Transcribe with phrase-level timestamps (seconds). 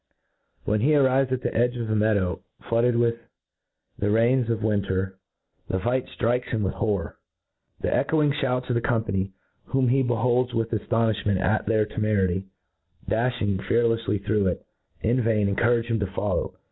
[0.65, 3.17] When he arrives at the edge of a meadow flooded with
[3.99, 5.19] the rains of winter,
[5.67, 7.17] the fight ftrikcs him with horror;
[7.81, 9.31] The echoing fliouts of the company,
[9.65, 12.45] whom he be holds with afl:onifliment at their temerity,
[13.07, 14.65] dafli^ ing fearlefely through it,
[15.01, 15.21] in.
[15.21, 16.55] vain encourage him to follow.